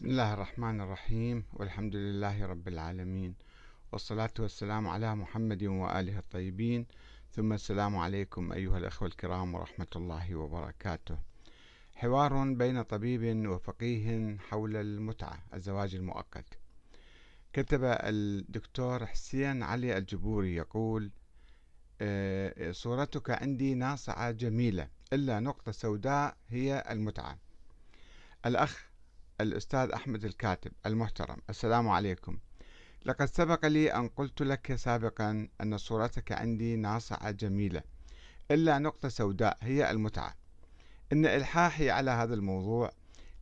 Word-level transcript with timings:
بسم 0.00 0.10
الله 0.10 0.34
الرحمن 0.34 0.80
الرحيم 0.80 1.44
والحمد 1.52 1.96
لله 1.96 2.46
رب 2.46 2.68
العالمين 2.68 3.34
والصلاة 3.92 4.30
والسلام 4.38 4.88
على 4.88 5.14
محمد 5.14 5.64
وآله 5.64 6.18
الطيبين 6.18 6.86
ثم 7.32 7.52
السلام 7.52 7.96
عليكم 7.96 8.52
أيها 8.52 8.78
الأخوة 8.78 9.08
الكرام 9.08 9.54
ورحمة 9.54 9.86
الله 9.96 10.34
وبركاته 10.34 11.18
حوار 11.94 12.52
بين 12.52 12.82
طبيب 12.82 13.46
وفقيه 13.48 14.36
حول 14.36 14.76
المتعة 14.76 15.38
الزواج 15.54 15.94
المؤقت 15.94 16.58
كتب 17.52 17.80
الدكتور 17.84 19.06
حسين 19.06 19.62
علي 19.62 19.98
الجبوري 19.98 20.54
يقول 20.54 21.10
صورتك 22.70 23.30
عندي 23.30 23.74
ناصعة 23.74 24.30
جميلة 24.30 24.88
إلا 25.12 25.40
نقطة 25.40 25.72
سوداء 25.72 26.36
هي 26.48 26.84
المتعة 26.90 27.38
الأخ 28.46 28.89
الأستاذ 29.42 29.90
أحمد 29.90 30.24
الكاتب 30.24 30.72
المحترم 30.86 31.36
السلام 31.50 31.88
عليكم. 31.88 32.38
لقد 33.04 33.26
سبق 33.26 33.66
لي 33.66 33.94
أن 33.94 34.08
قلت 34.08 34.42
لك 34.42 34.76
سابقا 34.76 35.48
أن 35.60 35.78
صورتك 35.78 36.32
عندي 36.32 36.76
ناصعة 36.76 37.30
جميلة 37.30 37.82
إلا 38.50 38.78
نقطة 38.78 39.08
سوداء 39.08 39.58
هي 39.62 39.90
المتعة. 39.90 40.34
إن 41.12 41.26
إلحاحي 41.26 41.90
على 41.90 42.10
هذا 42.10 42.34
الموضوع 42.34 42.90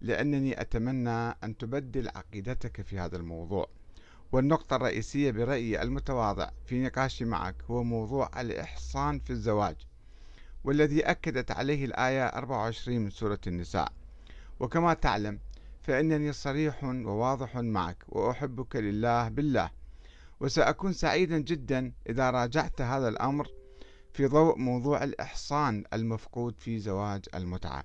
لأنني 0.00 0.60
أتمنى 0.60 1.10
أن 1.44 1.56
تبدل 1.58 2.08
عقيدتك 2.08 2.80
في 2.80 2.98
هذا 2.98 3.16
الموضوع. 3.16 3.68
والنقطة 4.32 4.76
الرئيسية 4.76 5.30
برأيي 5.30 5.82
المتواضع 5.82 6.50
في 6.66 6.82
نقاشي 6.82 7.24
معك 7.24 7.62
هو 7.70 7.82
موضوع 7.82 8.40
الإحصان 8.40 9.18
في 9.18 9.30
الزواج 9.30 9.76
والذي 10.64 11.00
أكدت 11.00 11.50
عليه 11.50 11.84
الآية 11.84 12.26
24 12.26 12.98
من 12.98 13.10
سورة 13.10 13.40
النساء. 13.46 13.92
وكما 14.60 14.94
تعلم 14.94 15.38
فإنني 15.88 16.32
صريح 16.32 16.84
وواضح 16.84 17.56
معك 17.56 18.04
وأحبك 18.08 18.76
لله 18.76 19.28
بالله. 19.28 19.70
وسأكون 20.40 20.92
سعيدا 20.92 21.38
جدا 21.38 21.92
إذا 22.08 22.30
راجعت 22.30 22.80
هذا 22.80 23.08
الأمر 23.08 23.48
في 24.12 24.26
ضوء 24.26 24.58
موضوع 24.58 25.04
الإحصان 25.04 25.84
المفقود 25.92 26.54
في 26.58 26.78
زواج 26.78 27.24
المتعة. 27.34 27.84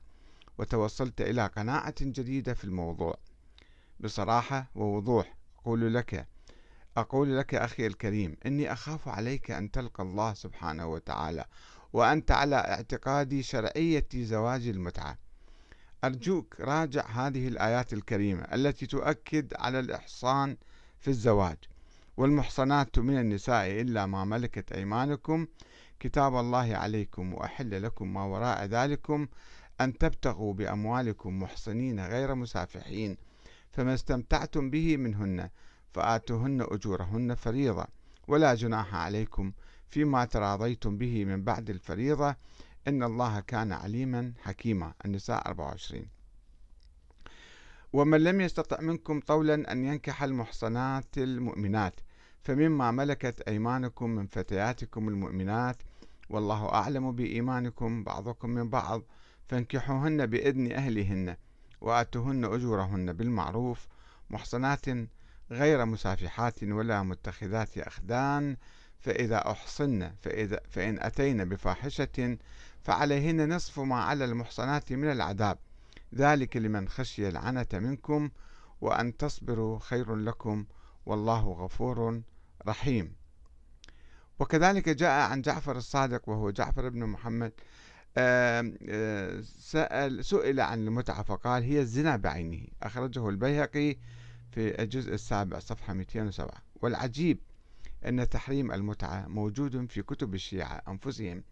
وتوصلت 0.57 1.21
إلى 1.21 1.47
قناعة 1.47 1.95
جديدة 2.01 2.53
في 2.53 2.63
الموضوع. 2.63 3.17
بصراحة 3.99 4.71
ووضوح 4.75 5.35
أقول 5.59 5.93
لك 5.93 6.27
أقول 6.97 7.37
لك 7.37 7.55
أخي 7.55 7.87
الكريم 7.87 8.37
إني 8.45 8.73
أخاف 8.73 9.07
عليك 9.07 9.51
أن 9.51 9.71
تلقى 9.71 10.03
الله 10.03 10.33
سبحانه 10.33 10.87
وتعالى 10.87 11.45
وأنت 11.93 12.31
على 12.31 12.55
اعتقاد 12.55 13.41
شرعية 13.41 14.07
زواج 14.15 14.67
المتعة. 14.67 15.22
أرجوك 16.03 16.55
راجع 16.59 17.05
هذه 17.07 17.47
الآيات 17.47 17.93
الكريمة 17.93 18.43
التي 18.43 18.85
تؤكد 18.85 19.53
على 19.59 19.79
الإحصان 19.79 20.57
في 20.99 21.07
الزواج 21.07 21.57
والمحصنات 22.17 22.99
من 22.99 23.19
النساء 23.19 23.81
إلا 23.81 24.05
ما 24.05 24.25
ملكت 24.25 24.71
أيمانكم. 24.71 25.47
كتاب 25.99 26.35
الله 26.35 26.75
عليكم 26.75 27.33
وأحل 27.33 27.83
لكم 27.83 28.13
ما 28.13 28.23
وراء 28.23 28.65
ذلكم 28.65 29.27
أن 29.81 29.97
تبتغوا 29.97 30.53
بأموالكم 30.53 31.43
محصنين 31.43 31.99
غير 31.99 32.35
مسافحين 32.35 33.17
فما 33.71 33.93
استمتعتم 33.93 34.69
به 34.69 34.97
منهن 34.97 35.49
فآتوهن 35.93 36.61
أجورهن 36.61 37.35
فريضة 37.35 37.85
ولا 38.27 38.55
جناح 38.55 38.95
عليكم 38.95 39.51
فيما 39.87 40.25
تراضيتم 40.25 40.97
به 40.97 41.25
من 41.25 41.43
بعد 41.43 41.69
الفريضة 41.69 42.35
إن 42.87 43.03
الله 43.03 43.39
كان 43.39 43.71
عليما 43.71 44.33
حكيما. 44.43 44.93
النساء 45.05 45.47
24 45.47 46.05
ومن 47.93 48.23
لم 48.23 48.41
يستطع 48.41 48.81
منكم 48.81 49.19
طولا 49.19 49.71
أن 49.71 49.85
ينكح 49.85 50.23
المحصنات 50.23 51.17
المؤمنات. 51.17 51.93
فمما 52.43 52.91
ملكت 52.91 53.41
أيمانكم 53.41 54.09
من 54.09 54.27
فتياتكم 54.27 55.09
المؤمنات 55.09 55.77
والله 56.29 56.73
أعلم 56.73 57.11
بإيمانكم 57.11 58.03
بعضكم 58.03 58.49
من 58.49 58.69
بعض. 58.69 59.01
فانكحوهن 59.47 60.25
بإذن 60.25 60.71
أهلهن 60.71 61.35
وآتوهن 61.81 62.45
أجورهن 62.45 63.13
بالمعروف. 63.13 63.87
محصنات 64.29 64.85
غير 65.51 65.85
مسافحات 65.85 66.63
ولا 66.63 67.03
متخذات 67.03 67.77
أخدان. 67.77 68.57
فإذا 69.03 69.51
أحصن 69.51 70.11
فإذا 70.21 70.59
فإن 70.69 70.99
أتين 70.99 71.45
بفاحشة 71.45 72.37
فعليهن 72.83 73.53
نصف 73.55 73.79
ما 73.79 73.95
على 73.95 74.25
المحصنات 74.25 74.93
من 74.93 75.11
العذاب. 75.11 75.57
ذلك 76.15 76.57
لمن 76.57 76.89
خشي 76.89 77.27
العنة 77.27 77.67
منكم 77.73 78.29
وأن 78.81 79.17
تصبروا 79.17 79.79
خير 79.79 80.15
لكم 80.15 80.65
والله 81.05 81.51
غفور 81.51 82.21
رحيم. 82.67 83.15
وكذلك 84.39 84.89
جاء 84.89 85.29
عن 85.31 85.41
جعفر 85.41 85.77
الصادق 85.77 86.29
وهو 86.29 86.51
جعفر 86.51 86.89
بن 86.89 87.05
محمد 87.05 87.51
سأل 89.43 90.25
سئل 90.25 90.59
عن 90.59 90.87
المتعة 90.87 91.23
فقال 91.23 91.63
هي 91.63 91.79
الزنا 91.79 92.15
بعينه. 92.15 92.67
أخرجه 92.83 93.29
البيهقي 93.29 93.97
في 94.51 94.81
الجزء 94.81 95.13
السابع 95.13 95.59
صفحة 95.59 95.93
207 95.93 96.51
والعجيب 96.81 97.39
أن 98.05 98.29
تحريم 98.29 98.71
المتعة 98.71 99.27
موجود 99.27 99.91
في 99.91 100.01
كتب 100.01 100.33
الشيعة 100.33 100.81
أنفسهم. 100.87 101.43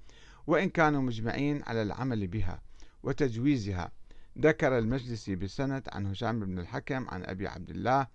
وإن 0.48 0.70
كانوا 0.70 1.02
مجمعين 1.02 1.64
على 1.64 1.82
العمل 1.82 2.28
بها 2.28 2.62
وتجويزها. 3.04 3.92
ذكر 4.40 4.78
المجلسي 4.78 5.36
بسند 5.36 5.84
عن 5.92 6.06
هشام 6.06 6.40
بن 6.40 6.60
الحكم 6.60 7.10
عن 7.10 7.26
أبي 7.26 7.48
عبد 7.48 7.70
الله 7.70 8.08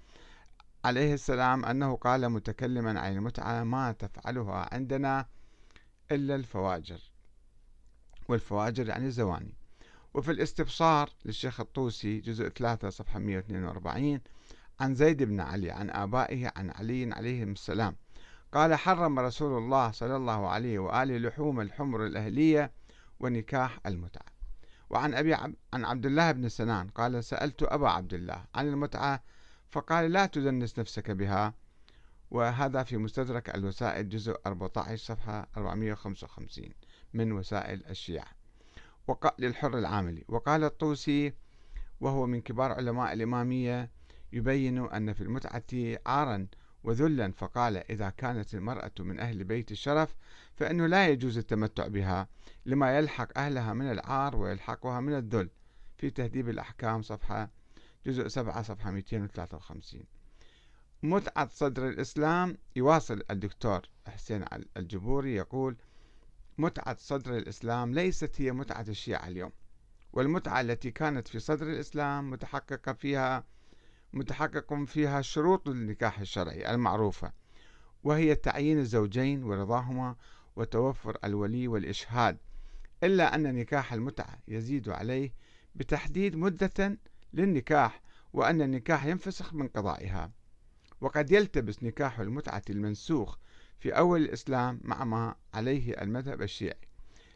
عليه 0.85 1.15
السلام 1.15 1.65
أنه 1.65 1.97
قال 1.97 2.29
متكلما 2.29 3.01
عن 3.01 3.13
المتعة 3.17 3.65
ما 3.65 3.93
تفعلها 3.93 4.75
عندنا 4.75 5.27
إلا 6.13 6.35
الفواجر. 6.35 7.01
والفواجر 8.29 8.89
يعني 8.89 9.07
الزواني. 9.07 9.55
وفي 10.15 10.31
الاستبصار 10.31 11.11
للشيخ 11.25 11.61
الطوسي 11.61 12.21
جزء 12.21 12.49
3 12.49 12.89
صفحة 12.91 13.19
142 13.19 14.21
عن 14.81 14.95
زيد 14.95 15.23
بن 15.23 15.41
علي 15.41 15.71
عن 15.71 15.91
آبائه 15.91 16.53
عن 16.57 16.71
علي 16.71 17.13
عليهم 17.13 17.53
السلام. 17.53 17.97
قال 18.53 18.75
حرم 18.75 19.19
رسول 19.19 19.59
الله 19.59 19.91
صلى 19.91 20.17
الله 20.17 20.49
عليه 20.49 20.79
وآله 20.79 21.19
لحوم 21.19 21.61
الحمر 21.61 22.07
الأهلية 22.07 22.73
ونكاح 23.21 23.81
المتعة. 23.87 24.27
وعن 24.91 25.15
أبي 25.15 25.35
عب... 25.35 25.55
عن 25.75 25.85
عبد 25.85 26.07
الله 26.07 26.33
بن 26.33 26.49
سنان 26.49 26.89
قال 26.89 27.25
سألت 27.25 27.63
أبا 27.63 27.89
عبد 27.89 28.15
الله 28.15 28.45
عن 28.55 28.69
المتعة 28.69 29.23
فقال 29.71 30.13
لا 30.13 30.27
تدنس 30.27 30.79
نفسك 30.79 31.11
بها. 31.11 31.55
وهذا 32.31 32.83
في 32.83 32.97
مستدرك 32.97 33.55
الوسائل 33.55 34.09
جزء 34.09 34.37
14 34.47 34.97
صفحة 34.97 35.49
455 35.57 36.69
من 37.15 37.33
وسائل 37.33 37.85
الشيعة. 37.91 38.31
وقال 39.07 39.33
للحر 39.39 39.79
العاملي. 39.79 40.25
وقال 40.29 40.65
الطوسي 40.65 41.35
وهو 42.01 42.27
من 42.27 42.41
كبار 42.41 42.73
علماء 42.73 43.13
الإمامية 43.13 43.91
يبين 44.33 44.79
أن 44.79 45.13
في 45.13 45.21
المتعة 45.21 45.99
عارا 46.07 46.47
وذلا 46.87 47.33
فقال 47.33 47.77
إذا 47.77 48.11
كانت 48.11 48.55
المرأة 48.55 48.93
من 48.99 49.21
أهل 49.21 49.45
بيت 49.45 49.71
الشرف 49.71 50.17
فإنه 50.57 50.87
لا 50.87 51.09
يجوز 51.09 51.39
التمتع 51.39 51.87
بها 51.87 52.29
لما 52.67 52.99
يلحق 52.99 53.39
أهلها 53.39 53.73
من 53.73 53.91
العار 53.91 54.37
ويلحقها 54.37 55.01
من 55.01 55.15
الذل. 55.15 55.49
في 55.99 56.11
تهذيب 56.11 56.49
الأحكام 56.49 57.03
صفحة 57.03 57.51
جزء 58.07 58.29
7 58.29 58.63
صفحة 58.63 58.91
253 58.91 60.03
متعة 61.03 61.49
صدر 61.49 61.89
الإسلام 61.89 62.59
يواصل 62.77 63.23
الدكتور 63.31 63.83
حسين 64.07 64.45
الجبوري 64.77 65.35
يقول 65.35 65.77
متعة 66.59 66.97
صدر 66.99 67.37
الإسلام 67.37 67.95
ليست 67.95 68.41
هي 68.41 68.53
متعة 68.53 68.85
الشيعة 68.89 69.29
اليوم 69.29 69.53
والمتعة 70.13 70.61
التي 70.61 70.91
كانت 70.91 71.29
في 71.29 71.39
صدر 71.39 71.67
الإسلام 71.67 72.31
متحققة 72.31 72.93
فيها 72.93 73.45
متحقق 74.17 74.75
فيها 74.75 75.23
شروط 75.23 75.69
النكاح 75.69 76.21
الشرعي 76.21 76.71
المعروفة 76.71 77.33
وهي 78.05 78.35
تعيين 78.35 78.79
الزوجين 78.79 79.45
ورضاهما 79.45 80.17
وتوفر 80.57 81.19
الولي 81.25 81.69
والإشهاد 81.69 82.39
إلا 83.05 83.35
أن 83.35 83.55
نكاح 83.55 83.93
المتعة 83.93 84.39
يزيد 84.49 84.89
عليه 84.89 85.33
بتحديد 85.75 86.37
مدة 86.37 86.99
للنكاح 87.33 88.03
وأن 88.33 88.63
النكاح 88.63 89.05
ينفسخ 89.05 89.55
من 89.55 89.69
قضائها. 89.69 90.31
وقد 91.01 91.31
يلتبس 91.31 91.83
نكاح 91.83 92.21
المتعة 92.21 92.63
المنسوخ 92.71 93.37
في 93.79 93.91
أول 93.91 94.23
الإسلام 94.23 94.81
مع 94.85 95.05
ما 95.05 95.35
عليه 95.55 96.03
المذهب 96.03 96.43
الشيعي 96.43 96.89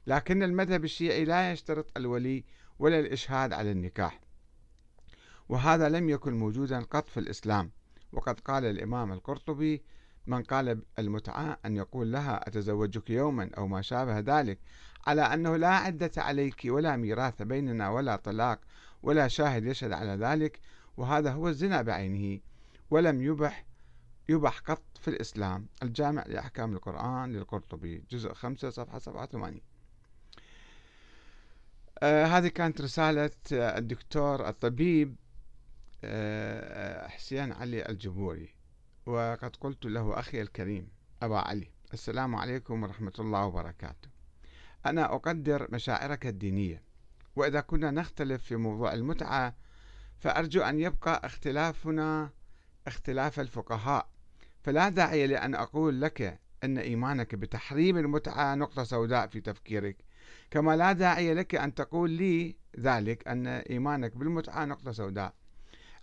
لكن 0.07 0.43
المذهب 0.43 0.85
الشيعي 0.85 1.25
لا 1.25 1.53
يشترط 1.53 1.91
الولي 1.97 2.45
ولا 2.79 2.99
الإشهاد 2.99 3.53
على 3.53 3.71
النكاح. 3.71 4.21
وهذا 5.51 5.89
لم 5.89 6.09
يكن 6.09 6.35
موجودا 6.35 6.81
قط 6.81 7.09
في 7.09 7.21
الإسلام. 7.21 7.71
وقد 8.13 8.41
قال 8.41 8.65
الإمام 8.65 9.13
القرطبي 9.13 9.83
من 10.27 10.43
قال 10.43 10.83
المتعة 10.99 11.59
أن 11.67 11.77
يقول 11.77 12.13
لها 12.13 12.49
أتزوجك 12.49 13.11
يوما 13.11 13.51
أو 13.59 13.67
ما 13.67 13.83
شابه 13.83 14.19
ذلك؟ 14.19 14.59
على 15.07 15.23
أنه 15.23 15.57
لا 15.57 15.69
عدة 15.69 16.11
عليك 16.17 16.63
ولا 16.65 16.97
ميراث 16.97 17.43
بيننا 17.43 17.91
ولا 17.91 18.17
طلاق 18.17 18.61
ولا 19.03 19.29
شاهد 19.29 19.65
يشهد 19.67 19.93
على 19.93 20.11
ذلك 20.11 20.61
وهذا 20.97 21.33
هو 21.33 21.49
الزنا 21.49 21.83
بعينه 21.83 22.41
ولم 22.91 23.23
يبح 23.23 23.65
يبح 24.29 24.59
قط 24.59 24.83
في 25.01 25.09
الإسلام. 25.09 25.67
الجامع 25.83 26.25
لأحكام 26.27 26.73
القرآن 26.73 27.33
للقرطبي 27.33 28.05
جزء 28.11 28.33
5 28.33 28.71
صفحة 28.71 28.99
87 28.99 29.61
آه 32.03 32.25
هذه 32.25 32.49
كانت 32.49 32.81
رسالة 32.81 33.31
الدكتور 33.53 34.49
الطبيب 34.49 35.17
حسين 37.09 37.53
علي 37.53 37.89
الجبوري 37.89 38.55
وقد 39.07 39.57
قلت 39.57 39.85
له 39.85 40.19
أخي 40.19 40.43
الكريم 40.43 40.89
أبا 41.23 41.39
علي 41.39 41.71
السلام 41.93 42.37
عليكم 42.37 42.83
ورحمة 42.83 43.13
الله 43.19 43.45
وبركاته. 43.47 44.09
أنا 44.87 45.15
أقدر 45.15 45.69
مشاعرك 45.73 46.27
الدينية 46.27 46.83
وإذا 47.37 47.61
كنا 47.61 47.91
نختلف 47.91 48.43
في 48.43 48.57
موضوع 48.57 48.93
المتعة 48.93 49.57
فأرجو 50.19 50.63
أن 50.63 50.81
يبقى 50.81 51.21
اختلافنا 51.25 52.31
اختلاف 52.87 53.41
الفقهاء. 53.41 54.11
فلا 54.63 54.89
داعي 54.89 55.27
لأن 55.27 55.55
أقول 55.55 56.01
لك 56.01 56.41
أن 56.65 56.79
إيمانك 56.79 57.35
بتحريم 57.35 57.99
المتعة 57.99 58.55
نقطة 58.55 58.85
سوداء 58.85 59.27
في 59.27 59.41
تفكيرك. 59.41 60.05
كما 60.51 60.77
لا 60.77 60.93
داعي 60.93 61.35
لك 61.35 61.55
أن 61.55 61.75
تقول 61.75 62.11
لي 62.11 62.57
ذلك 62.79 63.29
أن 63.29 63.47
إيمانك 63.47 64.17
بالمتعة 64.17 64.65
نقطة 64.65 64.93
سوداء. 64.93 65.35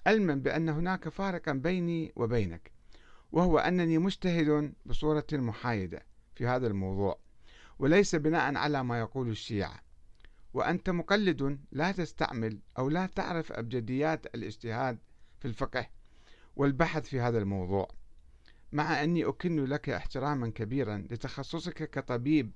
علما 0.08 0.36
بأن 0.36 0.70
هناك 0.70 1.10
فارقا 1.10 1.52
بيني 1.52 2.14
وبينك 2.16 2.72
وهو 3.32 3.60
أنني 3.60 3.98
مجتهد 3.98 4.74
بصورة 4.86 5.28
محايدة 5.34 6.06
في 6.36 6.48
هذا 6.48 6.68
الموضوع 6.68 7.20
وليس 7.80 8.16
بناء 8.16 8.56
على 8.56 8.84
ما 8.84 9.00
يقول 9.00 9.30
الشيعة. 9.30 9.80
وأنت 10.54 10.90
مقلد 10.90 11.60
لا 11.72 11.92
تستعمل 11.92 12.60
أو 12.78 12.90
لا 12.90 13.06
تعرف 13.06 13.52
أبجديات 13.52 14.26
الاجتهاد 14.36 14.98
في 15.40 15.48
الفقه 15.48 15.90
والبحث 16.56 17.08
في 17.08 17.20
هذا 17.20 17.38
الموضوع 17.38 17.88
مع 18.72 19.04
أني 19.04 19.26
أكن 19.26 19.66
لك 19.66 19.90
احتراما 19.90 20.50
كبيرا 20.50 21.08
لتخصصك 21.12 21.90
كطبيب. 21.90 22.52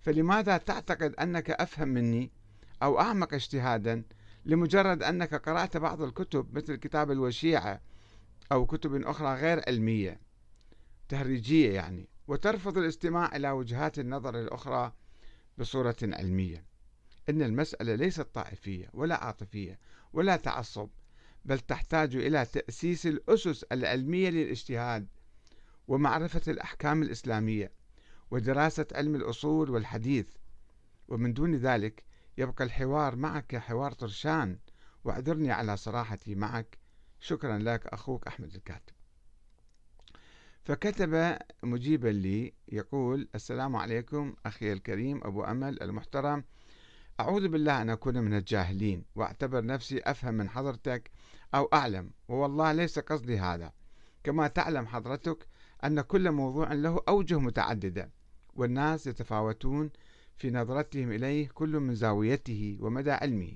فلماذا 0.00 0.56
تعتقد 0.56 1.14
أنك 1.14 1.50
أفهم 1.50 1.88
مني 1.88 2.30
أو 2.82 3.00
أعمق 3.00 3.34
اجتهادا 3.34 4.02
لمجرد 4.44 5.02
أنك 5.02 5.34
قرأت 5.34 5.76
بعض 5.76 6.02
الكتب 6.02 6.54
مثل 6.56 6.76
كتاب 6.76 7.10
الوشيعة 7.10 7.80
أو 8.52 8.66
كتب 8.66 8.94
أخرى 8.94 9.34
غير 9.34 9.62
علمية 9.68 10.20
تهريجية 11.08 11.74
يعني 11.74 12.08
وترفض 12.28 12.78
الاستماع 12.78 13.36
إلى 13.36 13.50
وجهات 13.50 13.98
النظر 13.98 14.40
الأخرى 14.40 14.92
بصورة 15.58 15.96
علمية. 16.02 16.64
إن 17.28 17.42
المسألة 17.42 17.94
ليست 17.94 18.20
طائفية 18.20 18.90
ولا 18.92 19.24
عاطفية 19.24 19.78
ولا 20.12 20.36
تعصب 20.36 20.88
بل 21.44 21.58
تحتاج 21.58 22.16
إلى 22.16 22.46
تأسيس 22.46 23.06
الأسس 23.06 23.62
العلمية 23.62 24.30
للاجتهاد 24.30 25.08
ومعرفة 25.88 26.52
الأحكام 26.52 27.02
الإسلامية 27.02 27.72
ودراسة 28.30 28.86
علم 28.94 29.14
الأصول 29.14 29.70
والحديث. 29.70 30.26
ومن 31.08 31.32
دون 31.32 31.54
ذلك 31.54 32.04
يبقى 32.40 32.64
الحوار 32.64 33.16
معك 33.16 33.56
حوار 33.56 33.92
طرشان 33.92 34.58
واعذرني 35.04 35.50
على 35.50 35.76
صراحتي 35.76 36.34
معك. 36.34 36.78
شكرا 37.20 37.58
لك 37.58 37.86
أخوك 37.86 38.26
أحمد 38.26 38.54
الكاتب. 38.54 38.92
فكتب 40.62 41.38
مجيبا 41.62 42.08
لي 42.08 42.54
يقول 42.68 43.28
السلام 43.34 43.76
عليكم 43.76 44.34
أخي 44.46 44.72
الكريم 44.72 45.20
أبو 45.24 45.44
أمل 45.44 45.82
المحترم. 45.82 46.44
أعوذ 47.20 47.48
بالله 47.48 47.82
أن 47.82 47.90
أكون 47.90 48.18
من 48.18 48.34
الجاهلين 48.34 49.04
وأعتبر 49.14 49.64
نفسي 49.64 49.98
أفهم 49.98 50.34
من 50.34 50.48
حضرتك 50.48 51.10
أو 51.54 51.64
أعلم 51.72 52.10
ووالله 52.28 52.72
ليس 52.72 52.98
قصدي 52.98 53.38
هذا. 53.38 53.72
كما 54.24 54.48
تعلم 54.48 54.86
حضرتك 54.86 55.46
أن 55.84 56.00
كل 56.00 56.30
موضوع 56.30 56.72
له 56.72 57.00
أوجه 57.08 57.38
متعددة 57.38 58.10
والناس 58.54 59.06
يتفاوتون 59.06 59.90
في 60.40 60.50
نظرتهم 60.50 61.12
إليه 61.12 61.48
كل 61.48 61.80
من 61.80 61.94
زاويته 61.94 62.78
ومدى 62.80 63.10
علمه. 63.10 63.52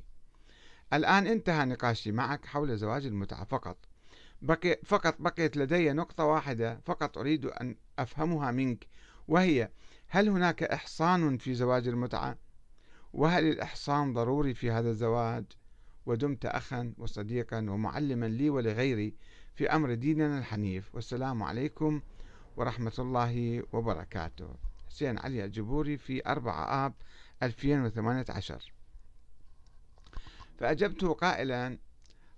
الآن 0.92 1.26
انتهى 1.26 1.64
نقاشي 1.64 2.12
معك 2.12 2.46
حول 2.46 2.76
زواج 2.76 3.06
المتعة. 3.06 3.44
فقط. 3.44 3.76
بقي 4.42 4.80
فقط 4.84 5.16
بقيت 5.18 5.56
لدي 5.56 5.92
نقطة 5.92 6.24
واحدة. 6.24 6.80
فقط 6.84 7.18
أريد 7.18 7.46
أن 7.46 7.76
أفهمها 7.98 8.50
منك. 8.50 8.86
وهي 9.28 9.70
هل 10.08 10.28
هناك 10.28 10.62
إحصان 10.62 11.38
في 11.38 11.54
زواج 11.54 11.88
المتعة؟ 11.88 12.38
وهل 13.12 13.44
الإحصان 13.44 14.12
ضروري 14.12 14.54
في 14.54 14.70
هذا 14.70 14.90
الزواج؟ 14.90 15.44
ودمت 16.06 16.46
أخا 16.46 16.92
وصديقا 16.98 17.58
ومعلما 17.58 18.26
لي 18.26 18.50
ولغيري 18.50 19.14
في 19.54 19.70
أمر 19.70 19.94
ديننا 19.94 20.38
الحنيف. 20.38 20.94
والسلام 20.94 21.42
عليكم 21.42 22.00
ورحمة 22.56 22.94
الله 22.98 23.62
وبركاته. 23.72 24.73
حسين 24.94 25.18
علي 25.18 25.44
الجبوري 25.44 25.98
في 25.98 26.26
4 26.26 26.86
آب 26.86 26.94
2018 27.42 28.72
فأجبته 30.58 31.12
قائلا 31.12 31.78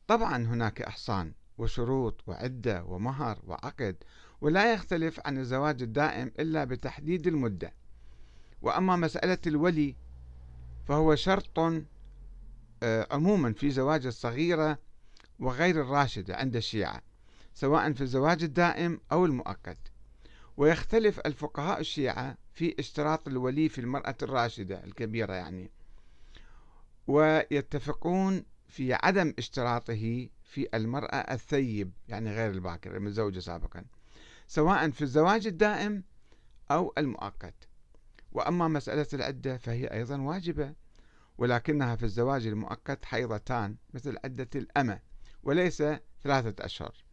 طبعا 0.06 0.36
هناك 0.36 0.82
إحصان 0.82 1.32
وشروط 1.58 2.28
وعدة 2.28 2.84
ومهر 2.84 3.38
وعقد 3.46 3.96
ولا 4.40 4.72
يختلف 4.72 5.20
عن 5.26 5.38
الزواج 5.38 5.82
الدائم 5.82 6.32
إلا 6.38 6.64
بتحديد 6.64 7.26
المدة. 7.26 7.72
وأما 8.62 8.96
مسألة 8.96 9.38
الولي 9.46 9.96
فهو 10.88 11.14
شرط 11.14 11.58
آه، 12.82 13.06
عموما 13.10 13.52
في 13.52 13.70
زواج 13.70 14.06
الصغيرة 14.06 14.78
وغير 15.38 15.80
الراشدة 15.80 16.36
عند 16.36 16.56
الشيعة 16.56 17.02
سواء 17.54 17.92
في 17.92 18.00
الزواج 18.00 18.42
الدائم 18.42 19.00
أو 19.12 19.24
المؤقت. 19.24 19.95
ويختلف 20.56 21.20
الفقهاء 21.20 21.80
الشيعة 21.80 22.36
في 22.52 22.74
اشتراط 22.78 23.28
الولي 23.28 23.68
في 23.68 23.80
المرأة 23.80 24.16
الراشدة 24.22 24.84
الكبيرة 24.84 25.34
يعني. 25.34 25.70
ويتفقون 27.06 28.44
في 28.68 28.94
عدم 28.94 29.34
اشتراطه 29.38 30.28
في 30.42 30.68
المرأة 30.74 31.16
الثيب 31.16 31.92
يعني 32.08 32.30
غير 32.30 32.50
الباكر 32.50 32.96
المتزوجة 32.96 33.38
سابقا 33.38 33.84
سواء 34.46 34.90
في 34.90 35.02
الزواج 35.02 35.46
الدائم 35.46 36.04
أو 36.70 36.92
المؤقت. 36.98 37.68
وأما 38.32 38.68
مسألة 38.68 39.06
العدة 39.14 39.58
فهي 39.58 39.86
أيضا 39.86 40.20
واجبة 40.20 40.74
ولكنها 41.38 41.96
في 41.96 42.02
الزواج 42.02 42.46
المؤقت 42.46 43.04
حيضتان 43.04 43.76
مثل 43.94 44.18
عدة 44.24 44.48
الأمة 44.54 45.00
وليس 45.42 45.82
ثلاثة 46.22 46.64
أشهر. 46.64 47.04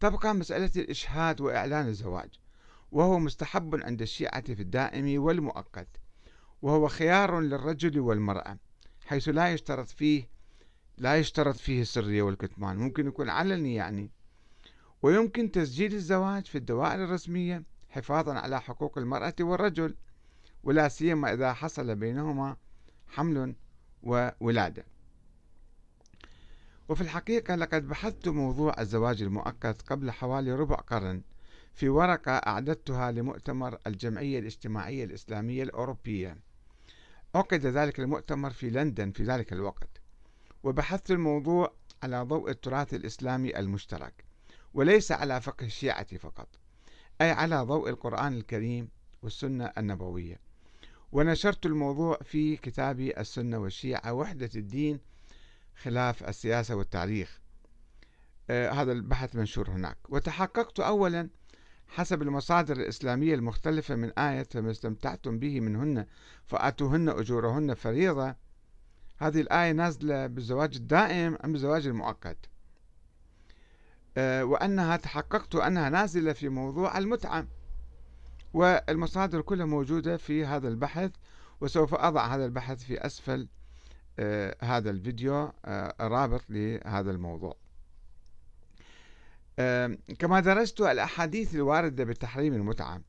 تبقى 0.00 0.34
مسألة 0.34 0.70
الإشهاد 0.76 1.40
وإعلان 1.40 1.88
الزواج. 1.88 2.43
وهو 2.94 3.18
مستحب 3.18 3.80
عند 3.82 4.02
الشيعة 4.02 4.54
في 4.54 4.62
الدائم 4.62 5.22
والمؤقت 5.22 5.88
وهو 6.62 6.88
خيار 6.88 7.40
للرجل 7.40 8.00
والمرأة 8.00 8.58
حيث 9.06 9.28
لا 9.28 9.52
يشترط 9.52 9.88
فيه 9.88 10.28
لا 10.98 11.16
يشترط 11.16 11.56
فيه 11.56 11.82
السرية 11.82 12.22
والكتمان. 12.22 12.76
ممكن 12.76 13.06
يكون 13.06 13.30
علني 13.30 13.74
يعني. 13.74 14.10
ويمكن 15.02 15.50
تسجيل 15.50 15.94
الزواج 15.94 16.46
في 16.46 16.58
الدوائر 16.58 17.04
الرسمية 17.04 17.62
حفاظا 17.88 18.34
على 18.34 18.60
حقوق 18.60 18.98
المرأة 18.98 19.34
والرجل 19.40 19.96
ولا 20.64 20.88
سيما 20.88 21.32
إذا 21.32 21.52
حصل 21.52 21.94
بينهما 21.94 22.56
حمل 23.08 23.54
وولادة. 24.02 24.84
وفي 26.88 27.00
الحقيقة 27.00 27.54
لقد 27.54 27.88
بحثت 27.88 28.28
موضوع 28.28 28.74
الزواج 28.80 29.22
المؤقت 29.22 29.82
قبل 29.82 30.10
حوالي 30.10 30.52
ربع 30.52 30.76
قرن. 30.76 31.22
في 31.74 31.88
ورقة 31.88 32.32
أعددتها 32.32 33.10
لمؤتمر 33.10 33.78
الجمعية 33.86 34.38
الاجتماعية 34.38 35.04
الإسلامية 35.04 35.62
الأوروبية. 35.62 36.36
عقد 37.34 37.66
ذلك 37.66 38.00
المؤتمر 38.00 38.50
في 38.50 38.70
لندن 38.70 39.10
في 39.10 39.22
ذلك 39.22 39.52
الوقت 39.52 39.88
وبحثت 40.62 41.10
الموضوع 41.10 41.74
على 42.02 42.22
ضوء 42.22 42.50
التراث 42.50 42.94
الإسلامي 42.94 43.58
المشترك 43.58 44.24
وليس 44.74 45.12
على 45.12 45.40
فقه 45.40 45.66
الشيعة 45.66 46.16
فقط 46.16 46.48
أي 47.20 47.30
على 47.30 47.60
ضوء 47.62 47.88
القرآن 47.90 48.34
الكريم 48.34 48.88
والسنة 49.22 49.72
النبوية. 49.78 50.40
ونشرت 51.12 51.66
الموضوع 51.66 52.18
في 52.22 52.56
كتابي 52.56 53.20
السنة 53.20 53.58
والشيعة 53.58 54.12
وحدة 54.12 54.50
الدين 54.56 55.00
خلاف 55.82 56.28
السياسة 56.28 56.74
والتاريخ. 56.74 57.40
آه 58.50 58.70
هذا 58.70 58.92
البحث 58.92 59.36
منشور 59.36 59.70
هناك. 59.70 59.98
وتحققت 60.08 60.80
أولا 60.80 61.28
حسب 61.88 62.22
المصادر 62.22 62.76
الإسلامية 62.76 63.34
المختلفة 63.34 63.94
من 63.94 64.10
آية 64.18 64.42
فما 64.42 64.70
استمتعتم 64.70 65.38
به 65.38 65.60
منهن 65.60 66.06
فآتوهن 66.44 67.08
أجورهن 67.08 67.74
فريضة 67.74 68.34
هذه 69.18 69.40
الآية 69.40 69.72
نازلة 69.72 70.26
بالزواج 70.26 70.76
الدائم 70.76 71.38
أم 71.44 71.52
بالزواج 71.52 71.86
المؤقت؟ 71.86 72.36
آه 74.16 74.44
وأنها 74.44 74.96
تحققت 74.96 75.54
أنها 75.54 75.88
نازلة 75.88 76.32
في 76.32 76.48
موضوع 76.48 76.98
المتعة. 76.98 77.46
والمصادر 78.52 79.40
كلها 79.40 79.66
موجودة 79.66 80.16
في 80.16 80.44
هذا 80.46 80.68
البحث 80.68 81.10
وسوف 81.60 81.94
أضع 81.94 82.26
هذا 82.34 82.44
البحث 82.44 82.84
في 82.84 83.06
أسفل 83.06 83.48
آه 84.18 84.56
هذا 84.62 84.90
الفيديو 84.90 85.52
آه 85.64 85.94
رابط 86.00 86.42
لهذا 86.48 87.10
الموضوع. 87.10 87.56
كما 90.18 90.40
درست 90.40 90.80
الأحاديث 90.80 91.54
الواردة 91.54 92.04
بتحريم 92.04 92.54
المتعة 92.54 93.00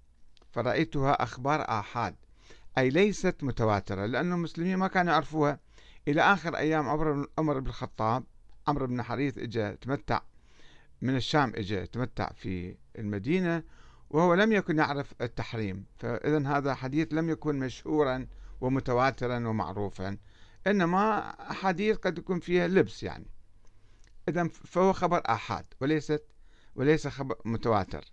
فرأيتها 0.51 1.23
أخبار 1.23 1.61
آحاد 1.61 2.15
أي 2.77 2.89
ليست 2.89 3.35
متواترة 3.43 4.05
لأن 4.05 4.33
المسلمين 4.33 4.77
ما 4.77 4.87
كانوا 4.87 5.13
يعرفوها. 5.13 5.59
إلى 6.07 6.21
آخر 6.21 6.57
أيام 6.57 6.89
عمر 6.89 7.27
عمر 7.37 7.59
بن 7.59 7.67
الخطاب 7.67 8.23
عمرو 8.67 8.87
بن 8.87 9.03
حريث 9.03 9.37
إجا 9.37 9.75
تمتع 9.75 10.21
من 11.01 11.15
الشام 11.15 11.53
إجا 11.55 11.85
تمتع 11.85 12.29
في 12.29 12.75
المدينة 12.99 13.63
وهو 14.09 14.33
لم 14.33 14.51
يكن 14.51 14.77
يعرف 14.77 15.13
التحريم. 15.21 15.85
فإذا 15.97 16.47
هذا 16.47 16.73
حديث 16.73 17.07
لم 17.13 17.29
يكن 17.29 17.59
مشهورا 17.59 18.27
ومتواترا 18.61 19.47
ومعروفا 19.47 20.17
إنما 20.67 21.19
أحاديث 21.51 21.97
قد 21.97 22.17
يكون 22.17 22.39
فيها 22.39 22.67
لبس 22.67 23.03
يعني. 23.03 23.27
إذا 24.29 24.47
فهو 24.47 24.93
خبر 24.93 25.21
آحاد 25.25 25.65
وليست 25.81 26.35
وليس 26.75 27.08
خبر 27.08 27.36
متواتر. 27.46 28.05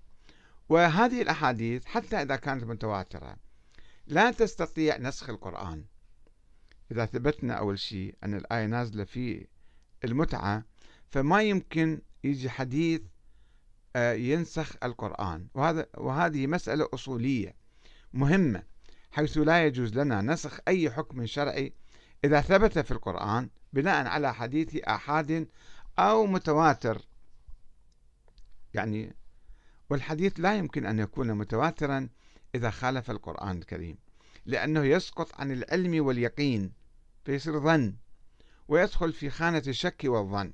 وهذه 0.68 1.22
الأحاديث 1.22 1.84
حتى 1.84 2.22
إذا 2.22 2.36
كانت 2.36 2.64
متواترة 2.64 3.36
لا 4.06 4.30
تستطيع 4.30 4.96
نسخ 4.98 5.30
القرآن. 5.30 5.84
إذا 6.92 7.06
ثبتنا 7.06 7.54
أول 7.54 7.78
شيء 7.78 8.14
أن 8.24 8.34
الآية 8.34 8.66
نازلة 8.66 9.04
في 9.04 9.46
المتعة 10.04 10.64
فما 11.10 11.42
يمكن 11.42 12.02
يجي 12.24 12.50
حديث 12.50 13.00
آه، 13.96 14.12
ينسخ 14.12 14.76
القرآن. 14.82 15.48
وهذا 15.54 15.86
وهذه 15.96 16.46
مسألة 16.46 16.88
أصولية 16.94 17.54
مهمة 18.12 18.62
حيث 19.10 19.38
لا 19.38 19.66
يجوز 19.66 19.98
لنا 19.98 20.22
نسخ 20.22 20.58
أي 20.68 20.90
حكم 20.90 21.26
شرعي 21.26 21.72
إذا 22.24 22.40
ثبت 22.40 22.78
في 22.78 22.90
القرآن 22.90 23.50
بناء 23.72 24.06
على 24.06 24.34
حديث 24.34 24.76
آحاد 24.76 25.48
أو 25.98 26.26
متواتر. 26.26 27.02
يعني 28.74 29.16
والحديث 29.90 30.40
لا 30.40 30.56
يمكن 30.56 30.86
أن 30.86 30.98
يكون 30.98 31.32
متواترا 31.34 32.08
إذا 32.54 32.70
خالف 32.70 33.10
القرآن 33.10 33.56
الكريم 33.56 33.98
لأنه 34.46 34.84
يسقط 34.84 35.40
عن 35.40 35.52
العلم 35.52 36.06
واليقين 36.06 36.72
فيصير 37.24 37.60
ظن 37.60 37.94
ويدخل 38.68 39.12
في 39.12 39.30
خانة 39.30 39.62
الشك 39.66 40.00
والظن 40.04 40.52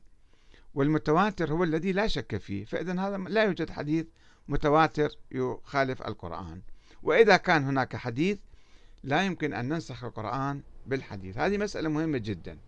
والمتواتر 0.75 1.53
هو 1.53 1.65
الذي 1.65 1.93
لا 1.93 2.07
شك 2.07 2.37
فيه 2.37 2.65
فإذا 2.65 3.01
هذا 3.01 3.17
لا 3.17 3.45
يوجد 3.45 3.71
حديث 3.71 4.07
متواتر 4.49 5.11
يخالف 5.31 6.03
القرآن. 6.03 6.63
وإذا 7.03 7.37
كان 7.37 7.65
هناك 7.65 7.97
حديث 7.97 8.39
لا 9.03 9.27
يمكن 9.27 9.53
أن 9.55 9.69
ننسخ 9.69 10.05
القرآن 10.05 10.63
بالحديث. 10.87 11.39
هذه 11.39 11.59
مسألة 11.59 11.89
مهمة 11.89 12.19
جدا. 12.19 12.59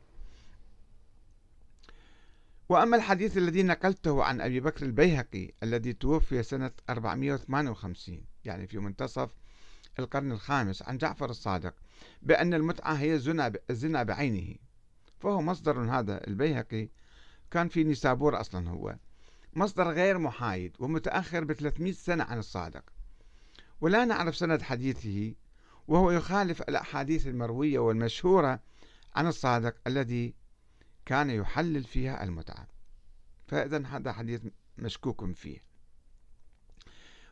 وأما 2.71 2.97
الحديث 2.97 3.37
الذي 3.37 3.63
نقلته 3.63 4.25
عن 4.25 4.41
أبي 4.41 4.61
بكر 4.61 4.87
البيهقي 4.87 5.53
الذي 5.63 5.93
توفي 5.93 6.43
سنة 6.43 6.71
458 6.91 8.25
يعني 8.45 8.67
في 8.67 8.79
منتصف 8.79 9.31
القرن 9.99 10.33
الخامس 10.33 10.83
عن 10.83 10.99
جعفر 10.99 11.31
الصادق 11.31 11.75
بأن 12.23 12.55
المتعة 12.55 12.95
هي 12.95 13.15
الزنا 13.71 14.03
بعينه. 14.03 14.55
فهو 15.19 15.43
مصدر 15.43 15.81
هذا 15.81 16.27
البيهقي 16.27 16.89
كان 17.51 17.69
في 17.69 17.85
نيسابور 17.85 18.41
أصلا 18.41 18.69
هو. 18.69 18.97
مصدر 19.55 19.89
غير 19.89 20.19
محايد 20.19 20.77
ومتأخر 20.79 21.45
ب 21.45 21.53
300 21.53 21.93
سنة 21.93 22.25
عن 22.25 22.39
الصادق. 22.39 22.85
ولا 23.81 24.05
نعرف 24.05 24.37
سند 24.37 24.63
حديثه 24.63 25.35
وهو 25.89 26.11
يخالف 26.11 26.63
الأحاديث 26.63 27.27
المروية 27.27 27.79
والمشهورة 27.79 28.61
عن 29.15 29.27
الصادق 29.27 29.75
الذي 29.87 30.40
كان 31.07 31.31
يحلل 31.31 31.85
فيها 31.85 32.25
المتعة. 32.25 32.67
فإذا 33.49 33.87
هذا 33.87 34.13
حديث 34.13 34.41
مشكوك 34.79 35.33
فيه. 35.33 35.59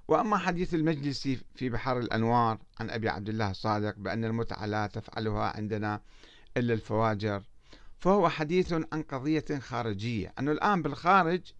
وأما 0.09 0.37
حديث 0.39 0.75
المجلسي 0.75 1.41
في 1.55 1.69
بحر 1.69 1.99
الأنوار 1.99 2.59
عن 2.81 2.91
أبي 2.91 3.09
عبد 3.09 3.29
الله 3.29 3.51
الصادق 3.51 3.95
بأن 3.99 4.25
المتعة 4.25 4.67
لا 4.67 4.87
تفعلها 4.87 5.57
عندنا 5.57 6.01
إلا 6.57 6.75
الفواجر 6.75 7.43
فهو 7.99 8.29
حديث 8.29 8.73
عن 8.73 9.03
قضية 9.03 9.59
خارجية. 9.59 10.33
أنه 10.39 10.53
الآن 10.53 10.83
بالخارج 10.83 11.53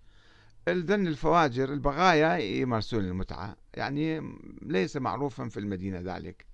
الذن 0.69 1.07
الفواجر 1.07 1.73
البغايا 1.73 2.37
يمارسون 2.37 3.05
المتعة. 3.05 3.57
يعني 3.75 4.39
ليس 4.63 4.97
معروفا 4.97 5.49
في 5.49 5.61
المدينة 5.61 6.17
ذلك. 6.17 6.47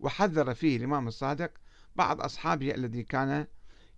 وحذر 0.00 0.54
فيه 0.54 0.76
الإمام 0.76 1.08
الصادق 1.08 1.50
بعض 1.96 2.20
أصحابه 2.20 2.74
الذي 2.74 3.02
كان 3.02 3.46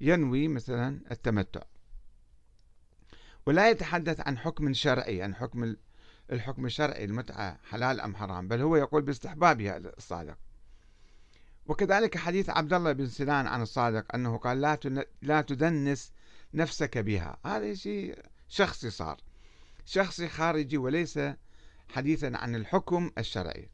ينوي 0.00 0.49
مثلا 0.49 1.00
التمتع. 1.11 1.62
ولا 3.47 3.71
يتحدث 3.71 4.21
عن 4.21 4.38
حكم 4.38 4.73
شرعي 4.73 5.23
عن 5.23 5.35
حكم 5.35 5.76
الحكم 6.33 6.67
الشرعي 6.67 7.05
المتعة 7.05 7.59
حلال 7.64 8.00
أم 8.00 8.17
حرام 8.17 8.49
بل 8.49 8.61
هو 8.61 8.76
يقول 8.76 9.02
باستحبابها 9.02 9.76
الصادق. 9.76 10.38
وكذلك 11.67 12.19
حديث 12.19 12.50
عبد 12.50 12.73
الله 12.73 12.93
بن 12.93 13.07
سنان 13.07 13.47
عن 13.47 13.62
الصادق 13.62 14.14
أنه 14.14 14.38
قال 14.38 14.61
لا 14.61 14.78
لا 15.23 15.40
تدنس 15.40 16.12
نفسك 16.55 16.99
بها. 16.99 17.38
هذا 17.47 17.75
شيء 17.75 18.23
شخصي 18.49 18.90
صار. 18.90 19.21
شخصي 19.85 20.28
خارجي 20.28 20.78
وليس 20.78 21.21
حديثا 21.88 22.33
عن 22.35 22.55
الحكم 22.55 23.11
الشرعي. 23.19 23.71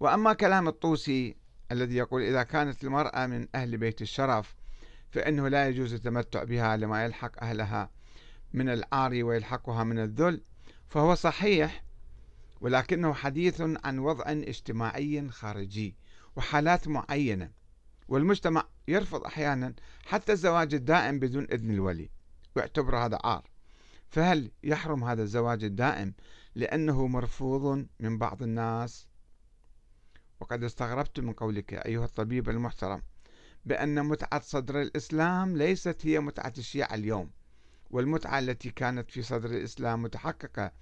وأما 0.00 0.32
كلام 0.32 0.68
الطوسي 0.68 1.36
الذي 1.72 1.96
يقول 1.96 2.22
إذا 2.22 2.42
كانت 2.42 2.84
المرأة 2.84 3.26
من 3.26 3.48
أهل 3.54 3.76
بيت 3.76 4.02
الشرف 4.02 4.54
فإنه 5.10 5.48
لا 5.48 5.68
يجوز 5.68 5.94
التمتع 5.94 6.44
بها 6.44 6.76
لما 6.76 7.04
يلحق 7.04 7.42
أهلها 7.44 7.90
من 8.52 8.68
العار 8.68 9.24
ويلحقها 9.24 9.84
من 9.84 9.98
الذل. 9.98 10.40
فهو 10.88 11.14
صحيح 11.14 11.84
ولكنه 12.60 13.12
حديث 13.12 13.60
عن 13.60 13.98
وضع 13.98 14.24
اجتماعي 14.28 15.28
خارجي 15.28 15.96
وحالات 16.36 16.88
معينة. 16.88 17.50
والمجتمع 18.08 18.64
يرفض 18.88 19.24
أحيانا 19.24 19.74
حتى 20.06 20.32
الزواج 20.32 20.74
الدائم 20.74 21.18
بدون 21.18 21.46
إذن 21.52 21.70
الولي 21.70 22.10
ويعتبر 22.56 22.96
هذا 22.96 23.18
عار. 23.24 23.50
فهل 24.10 24.50
يحرم 24.64 25.04
هذا 25.04 25.22
الزواج 25.22 25.64
الدائم 25.64 26.14
لأنه 26.54 27.06
مرفوض 27.06 27.86
من 28.00 28.18
بعض 28.18 28.42
الناس؟ 28.42 29.08
وقد 30.40 30.64
استغربت 30.64 31.20
من 31.20 31.32
قولك 31.32 31.74
أيها 31.74 32.04
الطبيب 32.04 32.48
المحترم 32.48 33.02
بأن 33.64 34.04
متعة 34.04 34.40
صدر 34.40 34.82
الإسلام 34.82 35.56
ليست 35.56 36.06
هي 36.06 36.20
متعة 36.20 36.52
الشيعة 36.58 36.94
اليوم 36.94 37.30
والمتعة 37.90 38.38
التي 38.38 38.70
كانت 38.70 39.10
في 39.10 39.22
صدر 39.22 39.50
الإسلام 39.50 40.02
متحققة 40.02 40.72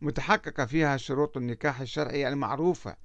متحققة 0.00 0.66
فيها 0.66 0.96
شروط 0.96 1.36
النكاح 1.36 1.80
الشرعي 1.80 2.28
المعروفة 2.28 2.96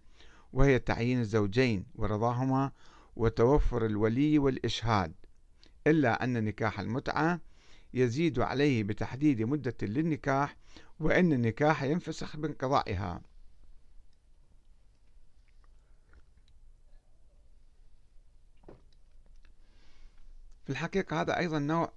وهي 0.53 0.79
تعيين 0.79 1.19
الزوجين 1.19 1.85
ورضاهما 1.95 2.71
وتوفر 3.15 3.85
الولي 3.85 4.39
والإشهاد 4.39 5.13
إلا 5.87 6.23
أن 6.23 6.43
نكاح 6.43 6.79
المتعة 6.79 7.39
يزيد 7.93 8.39
عليه 8.39 8.83
بتحديد 8.83 9.41
مدة 9.41 9.75
للنكاح 9.81 10.57
وأن 10.99 11.33
النكاح 11.33 11.83
ينفسخ 11.83 12.37
بانقضائها. 12.37 13.21
في 20.65 20.69
الحقيقة 20.71 21.21
هذا 21.21 21.37
أيضا 21.37 21.59
نوع 21.59 21.93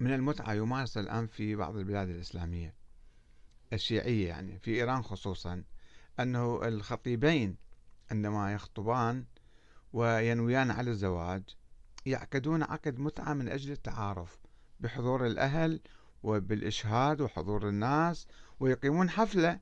من 0.00 0.14
المتعة 0.14 0.52
يمارس 0.52 0.98
الآن 0.98 1.26
في 1.26 1.56
بعض 1.56 1.76
البلاد 1.76 2.08
الإسلامية 2.08 2.74
الشيعية 3.72 4.28
يعني 4.28 4.58
في 4.58 4.74
إيران 4.74 5.02
خصوصا 5.02 5.64
أنه 6.20 6.68
الخطيبين 6.68 7.56
عندما 8.10 8.52
يخطبان 8.52 9.24
وينويان 9.92 10.70
على 10.70 10.90
الزواج 10.90 11.42
يعقدون 12.06 12.62
عقد 12.62 12.98
متعة 12.98 13.34
من 13.34 13.48
أجل 13.48 13.72
التعارف 13.72 14.38
بحضور 14.80 15.26
الأهل 15.26 15.80
وبالإشهاد 16.22 17.20
وحضور 17.20 17.68
الناس 17.68 18.26
ويقيمون 18.60 19.10
حفلة 19.10 19.60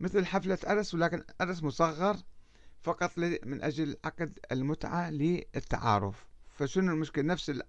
مثل 0.00 0.26
حفلة 0.26 0.58
أرس 0.66 0.94
ولكن 0.94 1.24
أرس 1.40 1.62
مصغر 1.62 2.16
فقط 2.82 3.18
من 3.18 3.62
أجل 3.62 3.96
عقد 4.04 4.38
المتعة 4.52 5.10
للتعارف. 5.10 6.31
فشنو 6.62 6.92
المشكلة؟ 6.92 7.24
نفس 7.24 7.62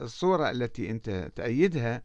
الصورة 0.00 0.50
التي 0.50 0.90
أنت 0.90 1.32
تأيدها 1.36 2.02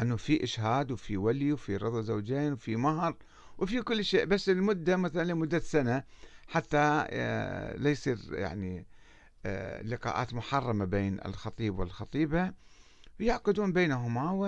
أنه 0.00 0.16
في 0.16 0.44
إشهاد 0.44 0.90
وفي 0.90 1.16
ولي 1.16 1.52
وفي 1.52 1.76
رضا 1.76 2.00
زوجين 2.00 2.52
وفي 2.52 2.76
مهر 2.76 3.16
وفي 3.58 3.82
كل 3.82 4.04
شيء 4.04 4.24
بس 4.24 4.48
المدة 4.48 4.96
مثلا 4.96 5.24
لمدة 5.24 5.58
سنة 5.58 6.02
حتى 6.48 7.06
آه، 7.10 7.88
يصير 7.88 8.18
يعني 8.30 8.86
آه، 9.46 9.82
لقاءات 9.82 10.34
محرمة 10.34 10.84
بين 10.84 11.20
الخطيب 11.24 11.78
والخطيبة. 11.78 12.52
يعقدون 13.20 13.72
بينهما 13.72 14.30
و 14.30 14.46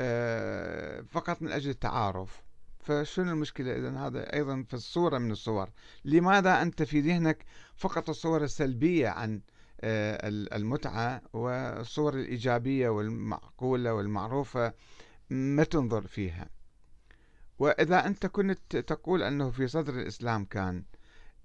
آه، 0.00 1.00
فقط 1.00 1.42
من 1.42 1.52
أجل 1.52 1.70
التعارف. 1.70 2.42
فشنو 2.80 3.32
المشكلة 3.32 3.76
إذا 3.76 3.90
هذا 3.90 4.32
أيضا 4.34 4.64
في 4.68 4.74
الصورة 4.74 5.18
من 5.18 5.30
الصور؟ 5.30 5.70
لماذا 6.04 6.62
أنت 6.62 6.82
في 6.82 7.00
ذهنك 7.00 7.44
فقط 7.76 8.08
الصور 8.08 8.44
السلبية 8.44 9.08
عن 9.08 9.40
المتعة 9.84 11.22
والصور 11.32 12.14
الإيجابية 12.14 12.88
والمعقولة 12.88 13.94
والمعروفة 13.94 14.72
ما 15.30 15.64
تنظر 15.64 16.06
فيها؟ 16.06 16.48
وإذا 17.58 18.06
أنت 18.06 18.26
كنت 18.26 18.76
تقول 18.76 19.22
أنه 19.22 19.50
في 19.50 19.66
صدر 19.66 19.94
الإسلام 19.94 20.44
كان 20.44 20.84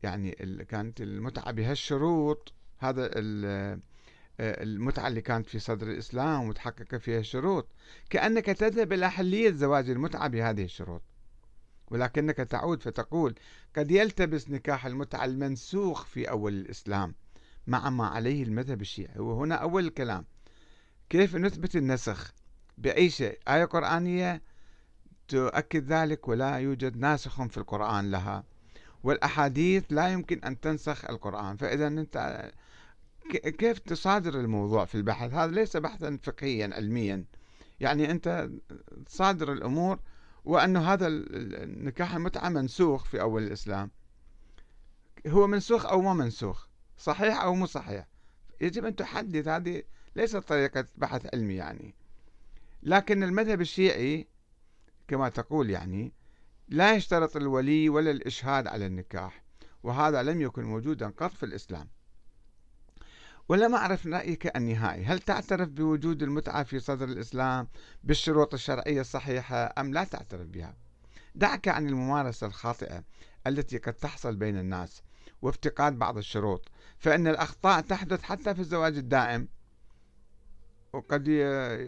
يعني 0.04 0.32
كانت 0.70 1.02
المتعة 1.02 1.52
بهالشروط 1.52 2.54
هذا 2.80 3.10
المتعة 4.40 5.08
اللي 5.08 5.22
كانت 5.22 5.48
في 5.48 5.60
صدر 5.60 5.88
الإسلام 5.88 6.42
ومتحققة 6.44 6.98
فيها 6.98 7.20
الشروط 7.20 7.68
كأنك 8.10 8.46
تذهب 8.46 8.94
إلى 8.94 9.12
حلية 9.12 9.52
زواج 9.52 9.90
المتعة 9.90 10.28
بهذه 10.28 10.64
الشروط. 10.64 11.02
ولكنك 11.92 12.38
تعود 12.38 12.84
فتقول 12.84 13.36
قد 13.76 13.92
يلتبس 13.92 14.50
نكاح 14.50 14.86
المتعة 14.86 15.26
المنسوخ 15.26 16.06
في 16.06 16.30
أول 16.30 16.54
الإسلام 16.54 17.16
مع 17.68 17.90
ما 17.90 18.08
عليه 18.08 18.44
المذهب 18.44 18.82
الشيعي. 18.82 19.20
وهنا 19.20 19.56
أول 19.56 19.86
الكلام. 19.86 20.26
كيف 21.10 21.36
نثبت 21.36 21.76
النسخ؟ 21.76 22.34
بأي 22.78 23.10
شيء؟ 23.10 23.40
آية 23.48 23.66
قرآنية 23.66 24.42
تؤكد 25.28 25.94
ذلك 25.94 26.28
ولا 26.28 26.56
يوجد 26.56 26.98
ناسخ 26.98 27.44
في 27.44 27.58
القرآن 27.58 28.12
لها. 28.12 28.44
والأحاديث 29.04 29.84
لا 29.90 30.08
يمكن 30.10 30.40
أن 30.44 30.60
تنسخ 30.60 31.06
القرآن. 31.10 31.58
فإذا 31.58 31.88
أنت 31.88 32.52
كيف 33.32 33.80
تصادر 33.80 34.40
الموضوع 34.40 34.86
في 34.86 34.96
البحث؟ 34.96 35.34
هذا 35.34 35.52
ليس 35.52 35.78
بحثا 35.78 36.20
فقهيا 36.24 36.70
علميا. 36.74 37.26
يعني 37.80 38.12
أنت 38.12 38.50
تصادر 39.06 39.54
الأمور 39.54 40.00
وأنه 40.46 40.94
هذا 40.94 41.08
النكاح 41.08 42.16
المتعة 42.16 42.50
منسوخ 42.50 43.06
في 43.06 43.22
أول 43.22 43.44
الإسلام. 43.44 43.92
هو 45.28 45.48
منسوخ 45.48 45.86
أو 45.86 46.02
ما 46.02 46.14
منسوخ 46.14 46.68
صحيح 46.98 47.42
أو 47.42 47.56
مو 47.56 47.66
صحيح. 47.66 48.08
يجب 48.62 48.86
أن 48.86 48.96
تحدد 48.96 49.48
هذه 49.48 49.84
ليست 50.16 50.38
طريقة 50.38 50.86
بحث 50.96 51.34
علمي 51.34 51.56
يعني. 51.56 51.96
لكن 52.84 53.24
المذهب 53.24 53.62
الشيعي 53.62 54.28
كما 55.08 55.30
تقول 55.30 55.70
يعني 55.70 56.14
لا 56.70 56.96
يشترط 56.96 57.36
الولي 57.36 57.90
ولا 57.90 58.12
الإشهاد 58.12 58.68
على 58.68 58.86
النكاح 58.86 59.44
وهذا 59.84 60.24
لم 60.24 60.42
يكن 60.42 60.64
موجودا 60.64 61.08
قط 61.10 61.32
في 61.32 61.46
الإسلام. 61.46 61.90
ولم 63.50 63.76
أعرف 63.76 64.08
رأيك 64.08 64.56
النهائي. 64.58 65.06
هل 65.06 65.20
تعترف 65.20 65.70
بوجود 65.70 66.24
المتعة 66.24 66.64
في 66.64 66.80
صدر 66.80 67.08
الإسلام 67.08 67.68
بالشروط 68.04 68.54
الشرعية 68.54 69.02
الصحيحة 69.02 69.74
أم 69.78 69.94
لا 69.94 70.04
تعترف 70.04 70.48
بها؟ 70.48 70.76
دعك 71.36 71.68
عن 71.68 71.88
الممارسة 71.88 72.48
الخاطئة 72.48 73.04
التي 73.48 73.78
قد 73.78 73.94
تحصل 73.94 74.36
بين 74.36 74.58
الناس 74.58 75.02
وافتقاد 75.42 76.00
بعض 76.00 76.18
الشروط 76.18 76.72
فإن 76.98 77.28
الأخطاء 77.28 77.82
تحدث 77.82 78.22
حتى 78.22 78.56
في 78.56 78.60
الزواج 78.60 78.98
الدائم 78.98 79.48
وقد 80.94 81.30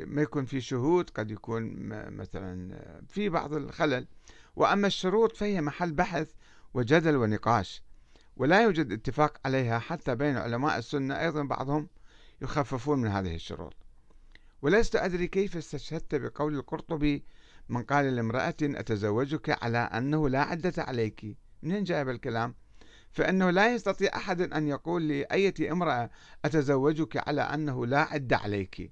ما 0.08 0.22
يكون 0.22 0.46
في 0.46 0.62
شهود 0.62 1.10
قد 1.10 1.32
يكون 1.32 1.74
مثلا 2.18 2.80
في 3.08 3.30
بعض 3.30 3.54
الخلل. 3.54 4.08
وأما 4.56 4.88
الشروط 4.88 5.38
فهي 5.38 5.62
محل 5.62 5.92
بحث 5.92 6.32
وجدل 6.74 7.16
ونقاش. 7.16 7.84
ولا 8.38 8.62
يوجد 8.62 8.92
اتفاق 8.92 9.38
عليها 9.46 9.80
حتى 9.80 10.15
بين 10.15 10.38
علماء 10.38 10.77
السنة 10.77 11.20
أيضا 11.20 11.44
بعضهم 11.44 11.89
يخففون 12.42 13.00
من 13.00 13.08
هذه 13.08 13.36
الشروط. 13.36 13.74
ولست 14.62 14.96
أدري 14.96 15.27
كيف 15.27 15.58
استشهدت 15.58 16.15
بقول 16.15 16.56
القرطبي 16.56 17.25
من 17.70 17.84
قال 17.84 18.15
لامرأة 18.15 18.56
أتزوجك 18.62 19.63
على 19.63 19.77
أنه 19.77 20.30
لا 20.30 20.42
عدة 20.42 20.84
عليك. 20.84 21.38
منين 21.63 21.84
جايب 21.84 22.10
الكلام؟ 22.10 22.56
فإنه 23.12 23.50
لا 23.50 23.74
يستطيع 23.74 24.15
أحد 24.15 24.42
أن 24.42 24.68
يقول 24.68 25.08
لأية 25.08 25.72
امرأة 25.72 26.10
أتزوجك 26.46 27.27
على 27.27 27.42
أنه 27.42 27.86
لا 27.86 28.00
عدة 28.00 28.38
عليك. 28.38 28.92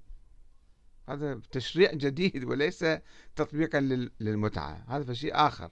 هذا 1.08 1.40
تشريع 1.50 1.92
جديد 1.92 2.44
وليس 2.44 2.84
تطبيقا 3.36 3.80
للمتعة. 4.20 4.84
هذا 4.88 5.12
شيء 5.12 5.34
آخر. 5.34 5.70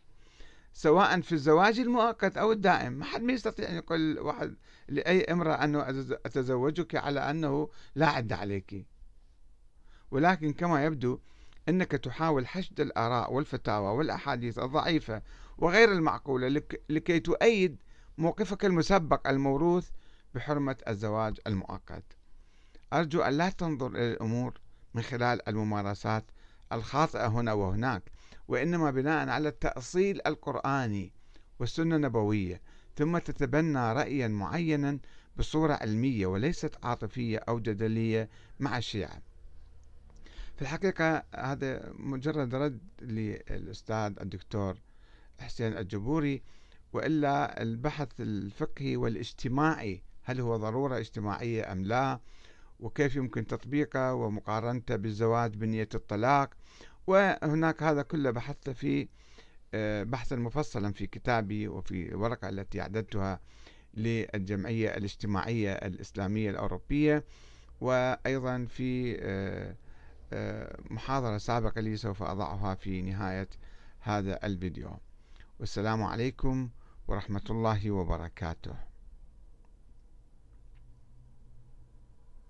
سواء 0.72 1.20
في 1.20 1.32
الزواج 1.32 1.78
المؤقت 1.78 2.36
أو 2.36 2.52
الدائم. 2.52 2.92
ما 2.92 3.04
حد 3.04 3.22
ما 3.22 3.32
يستطيع 3.32 3.68
أن 3.68 3.74
يقول 3.74 4.18
واحد 4.18 4.54
لأي 4.88 5.24
امرأة 5.24 5.64
أنه 5.64 6.04
أتزوجك 6.26 6.94
على 6.94 7.20
أنه 7.30 7.68
لا 7.94 8.06
عد 8.08 8.32
عليك. 8.32 8.86
ولكن 10.10 10.52
كما 10.52 10.84
يبدو 10.84 11.18
أنك 11.68 11.90
تحاول 11.90 12.46
حشد 12.46 12.80
الآراء 12.80 13.32
والفتاوى 13.32 13.96
والأحاديث 13.96 14.58
الضعيفة 14.58 15.22
وغير 15.58 15.92
المعقولة 15.92 16.62
لكي 16.88 17.20
تؤيد 17.20 17.82
موقفك 18.18 18.64
المسبق 18.64 19.28
الموروث 19.28 19.88
بحرمة 20.34 20.76
الزواج 20.88 21.40
المؤقت. 21.46 22.04
أرجو 22.92 23.22
أن 23.22 23.32
لا 23.32 23.50
تنظر 23.50 23.86
إلى 23.86 24.12
الأمور 24.12 24.60
من 24.94 25.02
خلال 25.02 25.48
الممارسات 25.48 26.24
الخاطئة 26.72 27.26
هنا 27.26 27.52
وهناك. 27.52 28.02
وإنما 28.52 28.90
بناء 28.90 29.28
على 29.28 29.48
التأصيل 29.48 30.20
القرآني 30.26 31.12
والسنة 31.58 31.96
النبوية 31.96 32.60
ثم 32.96 33.18
تتبنى 33.18 33.92
رأيا 33.92 34.28
معينا 34.28 34.98
بصورة 35.36 35.72
علمية 35.72 36.26
وليست 36.26 36.76
عاطفية 36.82 37.38
أو 37.38 37.60
جدلية 37.60 38.28
مع 38.60 38.78
الشيعة. 38.78 39.22
في 40.56 40.62
الحقيقة 40.62 41.22
هذا 41.34 41.92
مجرد 41.98 42.54
رد 42.54 42.80
للأستاذ 43.02 44.12
الدكتور 44.20 44.78
حسين 45.40 45.76
الجبوري 45.76 46.42
وإلا 46.92 47.62
البحث 47.62 48.08
الفقهي 48.20 48.96
والاجتماعي 48.96 50.02
هل 50.22 50.40
هو 50.40 50.56
ضرورة 50.56 50.98
اجتماعية 50.98 51.72
أم 51.72 51.84
لا؟ 51.84 52.20
وكيف 52.80 53.16
يمكن 53.16 53.46
تطبيقه؟ 53.46 54.14
ومقارنته 54.14 54.96
بالزواج 54.96 55.54
بنية 55.54 55.88
الطلاق؟ 55.94 56.54
وهناك 57.06 57.82
هذا 57.82 58.02
كله 58.02 58.30
بحثت 58.30 58.70
في 58.70 59.08
آه، 59.74 60.02
بحثا 60.02 60.36
مفصلا 60.36 60.92
في 60.92 61.06
كتابي 61.06 61.68
وفي 61.68 62.08
الورقة 62.08 62.48
التي 62.48 62.80
أعددتها 62.80 63.40
للجمعية 63.94 64.96
الاجتماعية 64.96 65.72
الإسلامية 65.72 66.50
الأوروبية. 66.50 67.24
وأيضا 67.80 68.64
في 68.64 69.16
آه، 69.20 69.76
آه، 70.32 70.80
محاضرة 70.90 71.38
سابقة 71.38 71.80
لي 71.80 71.96
سوف 71.96 72.22
أضعها 72.22 72.74
في 72.74 73.02
نهاية 73.02 73.48
هذا 74.00 74.46
الفيديو. 74.46 74.90
والسلام 75.60 76.02
عليكم 76.02 76.70
ورحمة 77.08 77.44
الله 77.50 77.90
وبركاته. 77.90 78.91